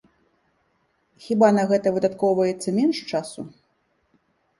Хіба 1.25 1.49
на 1.57 1.65
гэта 1.71 1.91
выдаткоўваецца 1.97 2.73
менш 2.79 2.97
часу? 3.13 3.45